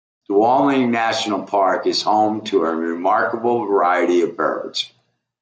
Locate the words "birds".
4.35-4.91